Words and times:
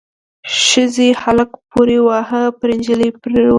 ښځې 0.65 1.09
هلک 1.21 1.49
پوري 1.69 1.99
واهه، 2.07 2.43
پر 2.59 2.69
نجلۍ 2.77 3.07
ور 3.11 3.17
پريوته. 3.21 3.49